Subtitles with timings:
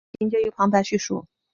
[0.13, 1.27] 故事情节由旁白叙述。